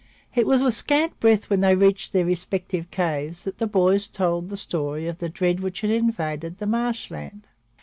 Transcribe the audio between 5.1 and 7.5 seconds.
the dread which had invaded the marsh land.